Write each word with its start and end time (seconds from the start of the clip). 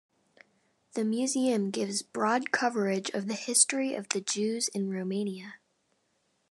The 0.93 1.05
museum 1.05 1.69
gives 1.69 2.01
broad 2.01 2.51
coverage 2.51 3.11
of 3.11 3.27
the 3.27 3.35
history 3.35 3.93
of 3.93 4.09
the 4.09 4.19
Jews 4.21 4.67
in 4.69 4.89
Romania. 4.89 5.59